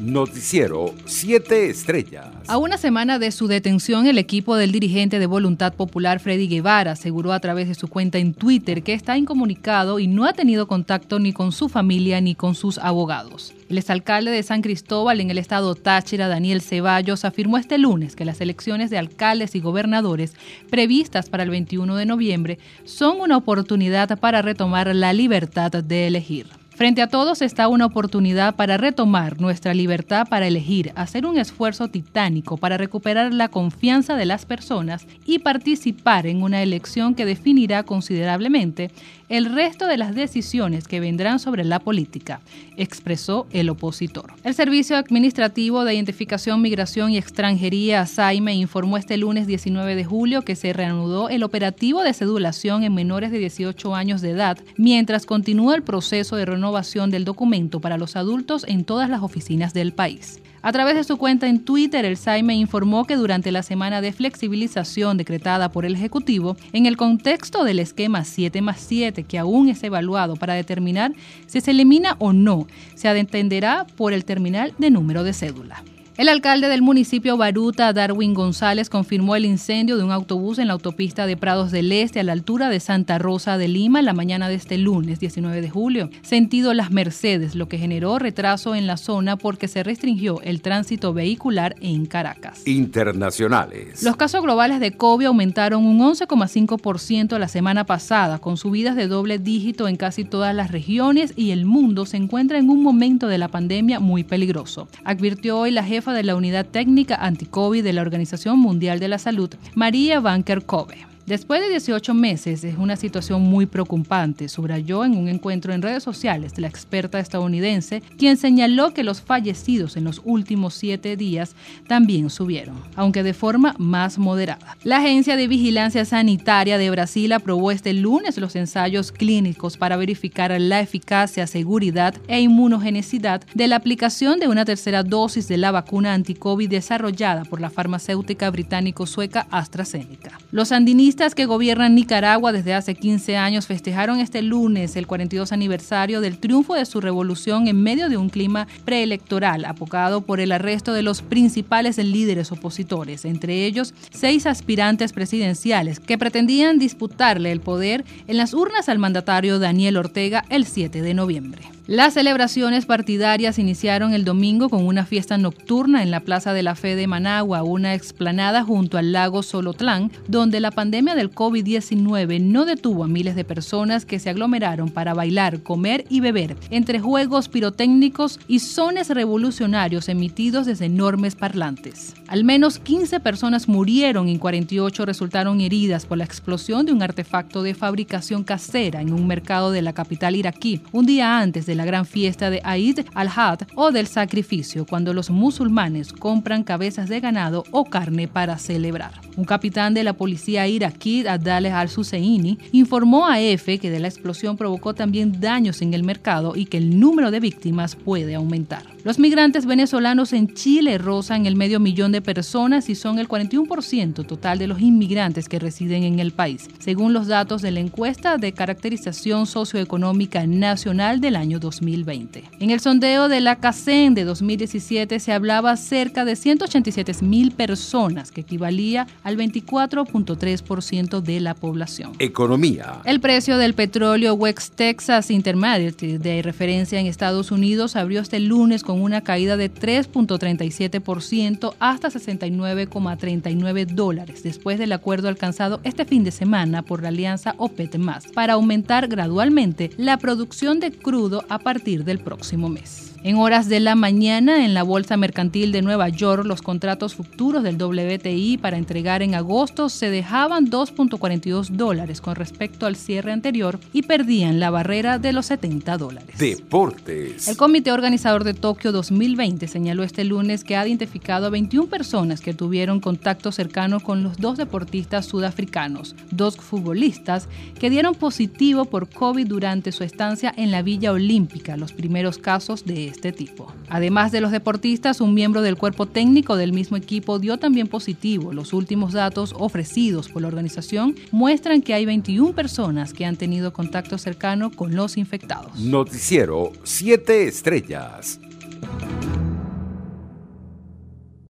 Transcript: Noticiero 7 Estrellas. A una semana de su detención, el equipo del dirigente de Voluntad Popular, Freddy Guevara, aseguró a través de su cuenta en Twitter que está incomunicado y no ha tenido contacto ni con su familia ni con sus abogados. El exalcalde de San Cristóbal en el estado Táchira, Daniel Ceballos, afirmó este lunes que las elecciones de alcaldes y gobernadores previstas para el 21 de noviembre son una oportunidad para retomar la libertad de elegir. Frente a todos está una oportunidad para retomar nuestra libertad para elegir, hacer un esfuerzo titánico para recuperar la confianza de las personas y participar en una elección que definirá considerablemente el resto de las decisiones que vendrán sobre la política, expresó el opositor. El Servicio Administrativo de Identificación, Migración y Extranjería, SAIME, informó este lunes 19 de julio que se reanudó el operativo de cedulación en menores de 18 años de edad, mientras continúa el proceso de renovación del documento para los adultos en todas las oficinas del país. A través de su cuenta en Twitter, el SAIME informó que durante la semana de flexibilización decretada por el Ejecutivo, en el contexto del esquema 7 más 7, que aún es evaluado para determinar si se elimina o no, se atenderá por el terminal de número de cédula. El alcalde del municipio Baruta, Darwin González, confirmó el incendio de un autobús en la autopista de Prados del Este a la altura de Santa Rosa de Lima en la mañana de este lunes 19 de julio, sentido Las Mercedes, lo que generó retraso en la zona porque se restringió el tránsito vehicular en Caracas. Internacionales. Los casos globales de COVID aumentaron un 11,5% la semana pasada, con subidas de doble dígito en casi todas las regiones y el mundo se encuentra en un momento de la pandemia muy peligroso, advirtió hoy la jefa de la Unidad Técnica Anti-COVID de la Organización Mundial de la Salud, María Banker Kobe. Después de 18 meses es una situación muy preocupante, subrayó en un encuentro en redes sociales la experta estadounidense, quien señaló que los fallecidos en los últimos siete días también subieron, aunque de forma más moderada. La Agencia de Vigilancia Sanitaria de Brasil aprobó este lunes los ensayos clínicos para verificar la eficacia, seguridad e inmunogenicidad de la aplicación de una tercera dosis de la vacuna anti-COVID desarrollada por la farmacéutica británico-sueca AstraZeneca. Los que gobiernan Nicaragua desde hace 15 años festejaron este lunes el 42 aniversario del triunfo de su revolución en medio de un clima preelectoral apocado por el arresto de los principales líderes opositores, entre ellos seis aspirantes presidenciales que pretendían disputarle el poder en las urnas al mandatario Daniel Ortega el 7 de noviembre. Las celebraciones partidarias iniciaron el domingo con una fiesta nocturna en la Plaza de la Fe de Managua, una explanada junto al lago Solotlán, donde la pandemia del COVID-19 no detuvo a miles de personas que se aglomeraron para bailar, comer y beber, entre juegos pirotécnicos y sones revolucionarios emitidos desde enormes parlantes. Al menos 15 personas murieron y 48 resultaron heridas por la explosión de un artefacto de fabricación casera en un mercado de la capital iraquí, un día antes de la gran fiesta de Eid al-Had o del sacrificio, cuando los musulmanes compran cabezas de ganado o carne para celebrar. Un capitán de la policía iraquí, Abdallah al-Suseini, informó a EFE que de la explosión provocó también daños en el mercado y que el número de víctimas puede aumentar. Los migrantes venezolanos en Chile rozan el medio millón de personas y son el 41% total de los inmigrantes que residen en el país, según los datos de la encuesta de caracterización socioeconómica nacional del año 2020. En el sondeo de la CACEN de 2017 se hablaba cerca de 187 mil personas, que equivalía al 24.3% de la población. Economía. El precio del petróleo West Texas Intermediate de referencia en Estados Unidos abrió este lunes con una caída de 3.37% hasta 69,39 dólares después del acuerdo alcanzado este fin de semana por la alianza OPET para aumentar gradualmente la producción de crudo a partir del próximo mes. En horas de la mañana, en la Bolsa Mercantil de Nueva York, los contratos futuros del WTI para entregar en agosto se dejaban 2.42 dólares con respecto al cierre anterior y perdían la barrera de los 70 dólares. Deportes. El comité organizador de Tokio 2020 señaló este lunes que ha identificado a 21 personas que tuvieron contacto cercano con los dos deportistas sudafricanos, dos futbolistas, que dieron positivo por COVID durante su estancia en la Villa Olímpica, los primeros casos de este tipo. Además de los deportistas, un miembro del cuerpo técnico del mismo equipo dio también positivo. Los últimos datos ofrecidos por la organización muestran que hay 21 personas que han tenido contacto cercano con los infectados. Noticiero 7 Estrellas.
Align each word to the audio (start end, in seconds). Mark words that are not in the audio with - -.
Noticiero 0.00 0.94
7 1.04 1.68
Estrellas. 1.68 2.28
A 2.48 2.56
una 2.56 2.78
semana 2.78 3.18
de 3.18 3.30
su 3.30 3.48
detención, 3.48 4.06
el 4.06 4.16
equipo 4.16 4.56
del 4.56 4.72
dirigente 4.72 5.18
de 5.18 5.26
Voluntad 5.26 5.74
Popular, 5.74 6.20
Freddy 6.20 6.48
Guevara, 6.48 6.92
aseguró 6.92 7.34
a 7.34 7.40
través 7.40 7.68
de 7.68 7.74
su 7.74 7.86
cuenta 7.86 8.16
en 8.16 8.32
Twitter 8.32 8.82
que 8.82 8.94
está 8.94 9.18
incomunicado 9.18 9.98
y 9.98 10.06
no 10.06 10.24
ha 10.24 10.32
tenido 10.32 10.66
contacto 10.66 11.18
ni 11.18 11.34
con 11.34 11.52
su 11.52 11.68
familia 11.68 12.18
ni 12.22 12.34
con 12.34 12.54
sus 12.54 12.78
abogados. 12.78 13.52
El 13.68 13.76
exalcalde 13.76 14.30
de 14.30 14.42
San 14.42 14.62
Cristóbal 14.62 15.20
en 15.20 15.30
el 15.30 15.36
estado 15.36 15.74
Táchira, 15.74 16.28
Daniel 16.28 16.62
Ceballos, 16.62 17.26
afirmó 17.26 17.58
este 17.58 17.76
lunes 17.76 18.16
que 18.16 18.24
las 18.24 18.40
elecciones 18.40 18.88
de 18.88 18.96
alcaldes 18.96 19.54
y 19.54 19.60
gobernadores 19.60 20.34
previstas 20.70 21.28
para 21.28 21.42
el 21.42 21.50
21 21.50 21.94
de 21.96 22.06
noviembre 22.06 22.58
son 22.84 23.20
una 23.20 23.36
oportunidad 23.36 24.18
para 24.18 24.40
retomar 24.40 24.94
la 24.94 25.12
libertad 25.12 25.70
de 25.70 26.06
elegir. 26.06 26.59
Frente 26.80 27.02
a 27.02 27.08
todos 27.08 27.42
está 27.42 27.68
una 27.68 27.84
oportunidad 27.84 28.54
para 28.54 28.78
retomar 28.78 29.38
nuestra 29.38 29.74
libertad 29.74 30.26
para 30.26 30.46
elegir, 30.46 30.92
hacer 30.94 31.26
un 31.26 31.36
esfuerzo 31.36 31.88
titánico 31.88 32.56
para 32.56 32.78
recuperar 32.78 33.34
la 33.34 33.48
confianza 33.48 34.16
de 34.16 34.24
las 34.24 34.46
personas 34.46 35.06
y 35.26 35.40
participar 35.40 36.26
en 36.26 36.42
una 36.42 36.62
elección 36.62 37.14
que 37.14 37.26
definirá 37.26 37.82
considerablemente 37.82 38.90
el 39.28 39.44
resto 39.44 39.86
de 39.86 39.98
las 39.98 40.14
decisiones 40.14 40.88
que 40.88 40.98
vendrán 40.98 41.38
sobre 41.38 41.64
la 41.64 41.78
política, 41.78 42.40
expresó 42.76 43.46
el 43.52 43.68
opositor. 43.68 44.32
El 44.42 44.54
Servicio 44.54 44.96
Administrativo 44.96 45.84
de 45.84 45.94
Identificación, 45.94 46.60
Migración 46.60 47.12
y 47.12 47.18
Extranjería, 47.18 48.06
SAIME, 48.06 48.54
informó 48.54 48.96
este 48.96 49.18
lunes 49.18 49.46
19 49.46 49.94
de 49.94 50.04
julio 50.04 50.42
que 50.42 50.56
se 50.56 50.72
reanudó 50.72 51.28
el 51.28 51.44
operativo 51.44 52.02
de 52.02 52.12
cedulación 52.12 52.82
en 52.82 52.94
menores 52.94 53.30
de 53.30 53.38
18 53.38 53.94
años 53.94 54.20
de 54.20 54.30
edad, 54.30 54.58
mientras 54.76 55.26
continúa 55.26 55.76
el 55.76 55.82
proceso 55.82 56.34
de 56.34 56.46
renovación 56.46 56.69
del 57.10 57.24
documento 57.24 57.80
para 57.80 57.98
los 57.98 58.16
adultos 58.16 58.64
en 58.68 58.84
todas 58.84 59.10
las 59.10 59.22
oficinas 59.22 59.74
del 59.74 59.92
país. 59.92 60.40
A 60.62 60.72
través 60.72 60.94
de 60.94 61.04
su 61.04 61.16
cuenta 61.16 61.48
en 61.48 61.64
Twitter, 61.64 62.04
el 62.04 62.16
SAIME 62.16 62.54
informó 62.54 63.06
que 63.06 63.16
durante 63.16 63.50
la 63.50 63.62
semana 63.62 64.00
de 64.00 64.12
flexibilización 64.12 65.16
decretada 65.16 65.72
por 65.72 65.84
el 65.84 65.94
Ejecutivo, 65.94 66.56
en 66.72 66.86
el 66.86 66.96
contexto 66.96 67.64
del 67.64 67.78
esquema 67.78 68.24
7 68.24 68.60
más 68.60 68.78
7, 68.80 69.24
que 69.24 69.38
aún 69.38 69.68
es 69.68 69.82
evaluado 69.82 70.36
para 70.36 70.54
determinar 70.54 71.12
si 71.46 71.60
se 71.60 71.70
elimina 71.70 72.16
o 72.18 72.32
no, 72.32 72.66
se 72.94 73.08
atenderá 73.08 73.86
por 73.96 74.12
el 74.12 74.24
terminal 74.24 74.74
de 74.78 74.90
número 74.90 75.24
de 75.24 75.32
cédula. 75.32 75.82
El 76.20 76.28
alcalde 76.28 76.68
del 76.68 76.82
municipio 76.82 77.38
Baruta, 77.38 77.94
Darwin 77.94 78.34
González, 78.34 78.90
confirmó 78.90 79.36
el 79.36 79.46
incendio 79.46 79.96
de 79.96 80.04
un 80.04 80.12
autobús 80.12 80.58
en 80.58 80.66
la 80.66 80.74
autopista 80.74 81.24
de 81.24 81.38
Prados 81.38 81.70
del 81.70 81.90
Este 81.92 82.20
a 82.20 82.22
la 82.22 82.32
altura 82.32 82.68
de 82.68 82.78
Santa 82.78 83.18
Rosa 83.18 83.56
de 83.56 83.68
Lima 83.68 84.00
en 84.00 84.04
la 84.04 84.12
mañana 84.12 84.50
de 84.50 84.56
este 84.56 84.76
lunes 84.76 85.18
19 85.18 85.62
de 85.62 85.70
julio, 85.70 86.10
sentido 86.20 86.74
Las 86.74 86.90
Mercedes, 86.90 87.54
lo 87.54 87.70
que 87.70 87.78
generó 87.78 88.18
retraso 88.18 88.74
en 88.74 88.86
la 88.86 88.98
zona 88.98 89.38
porque 89.38 89.66
se 89.66 89.82
restringió 89.82 90.42
el 90.42 90.60
tránsito 90.60 91.14
vehicular 91.14 91.74
en 91.80 92.04
Caracas. 92.04 92.66
Internacionales. 92.66 94.02
Los 94.02 94.16
casos 94.16 94.42
globales 94.42 94.78
de 94.78 94.92
COVID 94.92 95.24
aumentaron 95.24 95.86
un 95.86 96.00
11,5% 96.00 97.38
la 97.38 97.48
semana 97.48 97.86
pasada, 97.86 98.40
con 98.40 98.58
subidas 98.58 98.94
de 98.94 99.08
doble 99.08 99.38
dígito 99.38 99.88
en 99.88 99.96
casi 99.96 100.24
todas 100.24 100.54
las 100.54 100.70
regiones 100.70 101.32
y 101.34 101.52
el 101.52 101.64
mundo 101.64 102.04
se 102.04 102.18
encuentra 102.18 102.58
en 102.58 102.68
un 102.68 102.82
momento 102.82 103.26
de 103.26 103.38
la 103.38 103.48
pandemia 103.48 104.00
muy 104.00 104.22
peligroso, 104.22 104.86
advirtió 105.02 105.58
hoy 105.60 105.70
la 105.70 105.82
jefa 105.82 106.09
de 106.12 106.22
la 106.22 106.36
Unidad 106.36 106.66
Técnica 106.66 107.16
Anti-COVID 107.16 107.82
de 107.82 107.92
la 107.92 108.02
Organización 108.02 108.58
Mundial 108.58 109.00
de 109.00 109.08
la 109.08 109.18
Salud, 109.18 109.50
María 109.74 110.20
Banker 110.20 110.64
Kobe. 110.64 111.06
Después 111.30 111.60
de 111.60 111.68
18 111.68 112.12
meses 112.12 112.64
es 112.64 112.76
una 112.76 112.96
situación 112.96 113.42
muy 113.42 113.64
preocupante, 113.64 114.48
subrayó 114.48 115.04
en 115.04 115.16
un 115.16 115.28
encuentro 115.28 115.72
en 115.72 115.80
redes 115.80 116.02
sociales 116.02 116.58
la 116.58 116.66
experta 116.66 117.20
estadounidense, 117.20 118.02
quien 118.18 118.36
señaló 118.36 118.92
que 118.92 119.04
los 119.04 119.20
fallecidos 119.22 119.96
en 119.96 120.02
los 120.02 120.20
últimos 120.24 120.74
siete 120.74 121.16
días 121.16 121.54
también 121.86 122.30
subieron, 122.30 122.74
aunque 122.96 123.22
de 123.22 123.32
forma 123.32 123.76
más 123.78 124.18
moderada. 124.18 124.76
La 124.82 124.96
Agencia 124.96 125.36
de 125.36 125.46
Vigilancia 125.46 126.04
Sanitaria 126.04 126.78
de 126.78 126.90
Brasil 126.90 127.30
aprobó 127.30 127.70
este 127.70 127.92
lunes 127.92 128.36
los 128.36 128.56
ensayos 128.56 129.12
clínicos 129.12 129.76
para 129.76 129.96
verificar 129.96 130.50
la 130.60 130.80
eficacia, 130.80 131.46
seguridad 131.46 132.16
e 132.26 132.40
inmunogenicidad 132.40 133.42
de 133.54 133.68
la 133.68 133.76
aplicación 133.76 134.40
de 134.40 134.48
una 134.48 134.64
tercera 134.64 135.04
dosis 135.04 135.46
de 135.46 135.58
la 135.58 135.70
vacuna 135.70 136.12
anti-COVID 136.12 136.68
desarrollada 136.68 137.44
por 137.44 137.60
la 137.60 137.70
farmacéutica 137.70 138.50
británico-sueca 138.50 139.46
AstraZeneca. 139.52 140.36
Los 140.50 140.72
que 141.20 141.44
gobiernan 141.44 141.94
Nicaragua 141.94 142.50
desde 142.50 142.72
hace 142.72 142.94
15 142.94 143.36
años 143.36 143.66
festejaron 143.66 144.20
este 144.20 144.40
lunes 144.40 144.96
el 144.96 145.06
42 145.06 145.52
aniversario 145.52 146.22
del 146.22 146.38
triunfo 146.38 146.74
de 146.74 146.86
su 146.86 147.02
revolución 147.02 147.68
en 147.68 147.82
medio 147.82 148.08
de 148.08 148.16
un 148.16 148.30
clima 148.30 148.66
preelectoral 148.86 149.66
apocado 149.66 150.22
por 150.22 150.40
el 150.40 150.50
arresto 150.50 150.94
de 150.94 151.02
los 151.02 151.20
principales 151.20 151.98
líderes 151.98 152.52
opositores, 152.52 153.26
entre 153.26 153.66
ellos 153.66 153.92
seis 154.10 154.46
aspirantes 154.46 155.12
presidenciales 155.12 156.00
que 156.00 156.16
pretendían 156.16 156.78
disputarle 156.78 157.52
el 157.52 157.60
poder 157.60 158.06
en 158.26 158.38
las 158.38 158.54
urnas 158.54 158.88
al 158.88 158.98
mandatario 158.98 159.58
Daniel 159.58 159.98
Ortega 159.98 160.46
el 160.48 160.64
7 160.64 161.02
de 161.02 161.12
noviembre. 161.12 161.79
Las 161.90 162.14
celebraciones 162.14 162.86
partidarias 162.86 163.58
iniciaron 163.58 164.12
el 164.12 164.24
domingo 164.24 164.68
con 164.68 164.86
una 164.86 165.04
fiesta 165.04 165.38
nocturna 165.38 166.04
en 166.04 166.12
la 166.12 166.20
Plaza 166.20 166.52
de 166.52 166.62
la 166.62 166.76
Fe 166.76 166.94
de 166.94 167.08
Managua, 167.08 167.64
una 167.64 167.94
explanada 167.94 168.62
junto 168.62 168.96
al 168.96 169.10
lago 169.10 169.42
Solotlán, 169.42 170.12
donde 170.28 170.60
la 170.60 170.70
pandemia 170.70 171.16
del 171.16 171.34
COVID-19 171.34 172.40
no 172.42 172.64
detuvo 172.64 173.02
a 173.02 173.08
miles 173.08 173.34
de 173.34 173.42
personas 173.42 174.04
que 174.04 174.20
se 174.20 174.30
aglomeraron 174.30 174.90
para 174.90 175.14
bailar, 175.14 175.64
comer 175.64 176.04
y 176.08 176.20
beber, 176.20 176.56
entre 176.70 177.00
juegos 177.00 177.48
pirotécnicos 177.48 178.38
y 178.46 178.60
sones 178.60 179.08
revolucionarios 179.08 180.08
emitidos 180.08 180.66
desde 180.66 180.84
enormes 180.84 181.34
parlantes. 181.34 182.14
Al 182.28 182.44
menos 182.44 182.78
15 182.78 183.18
personas 183.18 183.66
murieron 183.66 184.28
y 184.28 184.38
48 184.38 185.06
resultaron 185.06 185.60
heridas 185.60 186.06
por 186.06 186.18
la 186.18 186.24
explosión 186.24 186.86
de 186.86 186.92
un 186.92 187.02
artefacto 187.02 187.64
de 187.64 187.74
fabricación 187.74 188.44
casera 188.44 189.00
en 189.00 189.12
un 189.12 189.26
mercado 189.26 189.72
de 189.72 189.82
la 189.82 189.92
capital 189.92 190.36
iraquí, 190.36 190.82
un 190.92 191.04
día 191.04 191.40
antes 191.40 191.66
de 191.66 191.79
la 191.80 191.86
gran 191.86 192.04
fiesta 192.04 192.50
de 192.50 192.60
Eid 192.62 193.06
al-Had 193.14 193.60
o 193.74 193.90
del 193.90 194.06
sacrificio, 194.06 194.84
cuando 194.84 195.14
los 195.14 195.30
musulmanes 195.30 196.12
compran 196.12 196.62
cabezas 196.62 197.08
de 197.08 197.20
ganado 197.20 197.64
o 197.70 197.86
carne 197.86 198.28
para 198.28 198.58
celebrar. 198.58 199.29
Un 199.40 199.46
capitán 199.46 199.94
de 199.94 200.04
la 200.04 200.12
policía 200.12 200.68
iraquí, 200.68 201.26
Abdallah 201.26 201.80
al-Suseini, 201.80 202.58
informó 202.72 203.26
a 203.26 203.40
EFE 203.40 203.78
que 203.78 203.90
de 203.90 203.98
la 203.98 204.08
explosión 204.08 204.58
provocó 204.58 204.92
también 204.92 205.40
daños 205.40 205.80
en 205.80 205.94
el 205.94 206.02
mercado 206.02 206.52
y 206.56 206.66
que 206.66 206.76
el 206.76 207.00
número 207.00 207.30
de 207.30 207.40
víctimas 207.40 207.96
puede 207.96 208.34
aumentar. 208.34 208.82
Los 209.02 209.18
migrantes 209.18 209.64
venezolanos 209.64 210.34
en 210.34 210.52
Chile 210.52 210.98
rozan 210.98 211.46
el 211.46 211.56
medio 211.56 211.80
millón 211.80 212.12
de 212.12 212.20
personas 212.20 212.90
y 212.90 212.94
son 212.94 213.18
el 213.18 213.28
41% 213.28 214.26
total 214.26 214.58
de 214.58 214.66
los 214.66 214.82
inmigrantes 214.82 215.48
que 215.48 215.58
residen 215.58 216.02
en 216.02 216.18
el 216.18 216.32
país, 216.32 216.68
según 216.78 217.14
los 217.14 217.26
datos 217.26 217.62
de 217.62 217.70
la 217.70 217.80
encuesta 217.80 218.36
de 218.36 218.52
caracterización 218.52 219.46
socioeconómica 219.46 220.46
nacional 220.46 221.22
del 221.22 221.36
año 221.36 221.58
2020. 221.58 222.44
En 222.60 222.68
el 222.68 222.80
sondeo 222.80 223.28
de 223.28 223.40
la 223.40 223.56
CACEN 223.56 224.12
de 224.12 224.24
2017 224.24 225.18
se 225.18 225.32
hablaba 225.32 225.78
cerca 225.78 226.26
de 226.26 226.36
187 226.36 227.24
mil 227.24 227.52
personas, 227.52 228.30
que 228.30 228.42
equivalía 228.42 229.06
al 229.30 229.36
24.3% 229.36 231.20
de 231.20 231.40
la 231.40 231.54
población. 231.54 232.12
Economía. 232.18 233.00
El 233.04 233.20
precio 233.20 233.58
del 233.58 233.74
petróleo 233.74 234.34
West 234.34 234.74
Texas 234.74 235.30
Intermediate 235.30 236.18
de 236.18 236.42
referencia 236.42 236.98
en 236.98 237.06
Estados 237.06 237.52
Unidos 237.52 237.96
abrió 237.96 238.20
este 238.20 238.40
lunes 238.40 238.82
con 238.82 239.00
una 239.00 239.22
caída 239.22 239.56
de 239.56 239.72
3.37% 239.72 241.74
hasta 241.78 242.08
69,39 242.08 243.86
dólares 243.86 244.42
después 244.42 244.78
del 244.78 244.92
acuerdo 244.92 245.28
alcanzado 245.28 245.80
este 245.84 246.04
fin 246.04 246.24
de 246.24 246.30
semana 246.30 246.82
por 246.82 247.02
la 247.02 247.08
alianza 247.08 247.54
OPET 247.58 247.90
para 248.34 248.54
aumentar 248.54 249.08
gradualmente 249.08 249.90
la 249.96 250.16
producción 250.16 250.80
de 250.80 250.92
crudo 250.92 251.44
a 251.48 251.58
partir 251.58 252.04
del 252.04 252.18
próximo 252.18 252.68
mes. 252.68 253.09
En 253.22 253.36
horas 253.36 253.68
de 253.68 253.80
la 253.80 253.96
mañana, 253.96 254.64
en 254.64 254.72
la 254.72 254.82
Bolsa 254.82 255.18
Mercantil 255.18 255.72
de 255.72 255.82
Nueva 255.82 256.08
York, 256.08 256.46
los 256.46 256.62
contratos 256.62 257.14
futuros 257.14 257.62
del 257.62 257.76
WTI 257.76 258.56
para 258.56 258.78
entregar 258.78 259.20
en 259.20 259.34
agosto 259.34 259.90
se 259.90 260.08
dejaban 260.08 260.70
2.42 260.70 261.68
dólares 261.68 262.22
con 262.22 262.34
respecto 262.34 262.86
al 262.86 262.96
cierre 262.96 263.32
anterior 263.32 263.78
y 263.92 264.04
perdían 264.04 264.58
la 264.58 264.70
barrera 264.70 265.18
de 265.18 265.34
los 265.34 265.44
70 265.46 265.98
dólares. 265.98 266.38
Deportes. 266.38 267.46
El 267.46 267.58
comité 267.58 267.92
organizador 267.92 268.42
de 268.42 268.54
Tokio 268.54 268.90
2020 268.90 269.68
señaló 269.68 270.02
este 270.02 270.24
lunes 270.24 270.64
que 270.64 270.76
ha 270.76 270.88
identificado 270.88 271.46
a 271.46 271.50
21 271.50 271.90
personas 271.90 272.40
que 272.40 272.54
tuvieron 272.54 273.00
contacto 273.00 273.52
cercano 273.52 274.00
con 274.00 274.22
los 274.22 274.38
dos 274.38 274.56
deportistas 274.56 275.26
sudafricanos, 275.26 276.16
dos 276.30 276.56
futbolistas, 276.56 277.48
que 277.78 277.90
dieron 277.90 278.14
positivo 278.14 278.86
por 278.86 279.10
COVID 279.10 279.46
durante 279.46 279.92
su 279.92 280.04
estancia 280.04 280.54
en 280.56 280.70
la 280.70 280.80
Villa 280.80 281.12
Olímpica, 281.12 281.76
los 281.76 281.92
primeros 281.92 282.38
casos 282.38 282.86
de 282.86 283.09
este 283.10 283.32
tipo. 283.32 283.72
Además 283.88 284.32
de 284.32 284.40
los 284.40 284.50
deportistas, 284.50 285.20
un 285.20 285.34
miembro 285.34 285.62
del 285.62 285.76
cuerpo 285.76 286.06
técnico 286.06 286.56
del 286.56 286.72
mismo 286.72 286.96
equipo 286.96 287.38
dio 287.38 287.58
también 287.58 287.88
positivo. 287.88 288.52
Los 288.52 288.72
últimos 288.72 289.12
datos 289.12 289.54
ofrecidos 289.58 290.28
por 290.28 290.42
la 290.42 290.48
organización 290.48 291.14
muestran 291.30 291.82
que 291.82 291.94
hay 291.94 292.06
21 292.06 292.54
personas 292.54 293.12
que 293.12 293.24
han 293.24 293.36
tenido 293.36 293.72
contacto 293.72 294.18
cercano 294.18 294.70
con 294.70 294.94
los 294.94 295.16
infectados. 295.16 295.78
Noticiero 295.78 296.72
7 296.84 297.48
Estrellas. 297.48 298.40